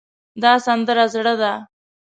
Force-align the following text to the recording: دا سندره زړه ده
دا 0.41 0.53
سندره 0.65 1.05
زړه 1.13 1.33
ده 1.41 1.53